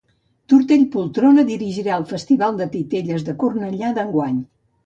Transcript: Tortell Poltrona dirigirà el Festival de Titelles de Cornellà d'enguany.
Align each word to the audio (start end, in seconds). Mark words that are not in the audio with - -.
Tortell 0.53 0.85
Poltrona 0.95 1.43
dirigirà 1.51 1.93
el 2.03 2.07
Festival 2.13 2.57
de 2.63 2.69
Titelles 2.79 3.29
de 3.29 3.37
Cornellà 3.45 3.93
d'enguany. 4.01 4.43